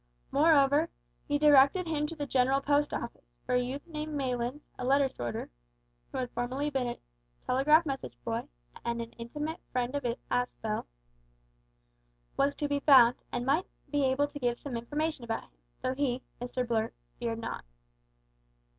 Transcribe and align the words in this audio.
Moreover, 0.31 0.89
he 1.27 1.37
directed 1.37 1.85
him 1.87 2.07
to 2.07 2.15
the 2.15 2.25
General 2.25 2.59
Post 2.59 2.91
Office, 2.91 3.35
where 3.45 3.55
a 3.55 3.61
youth 3.61 3.85
named 3.85 4.15
Maylands, 4.15 4.63
a 4.79 4.83
letter 4.83 5.07
sorter 5.07 5.51
who 6.11 6.17
had 6.17 6.31
formerly 6.31 6.71
been 6.71 6.87
a 6.87 6.97
telegraph 7.45 7.85
message 7.85 8.17
boy, 8.25 8.47
and 8.83 8.99
an 8.99 9.11
intimate 9.19 9.59
friend 9.71 9.93
of 9.93 10.01
Aspel, 10.31 10.87
was 12.35 12.55
to 12.55 12.67
be 12.67 12.79
found, 12.79 13.17
and 13.31 13.45
might 13.45 13.67
be 13.91 14.03
able 14.05 14.27
to 14.29 14.39
give 14.39 14.59
some 14.59 14.75
information 14.75 15.23
about 15.23 15.43
him, 15.43 15.51
though 15.83 15.93
he 15.93 16.23
(Mr 16.41 16.67
Blurt) 16.67 16.95
feared 17.19 17.37
not. 17.37 17.63